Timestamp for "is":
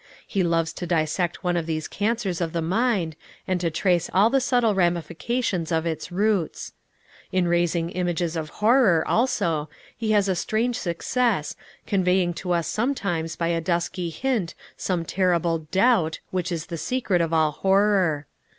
16.51-16.65